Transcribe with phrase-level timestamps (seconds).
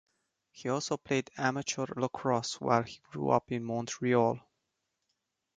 [0.51, 4.39] He also played amateur lacrosse while he grew up in Montreal.